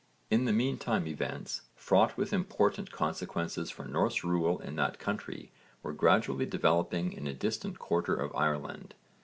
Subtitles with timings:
[0.31, 5.51] In the meantime events, fraught with important consequences for Norse rule in that country,
[5.83, 8.95] were gradually developing in a distant quarter of Ireland.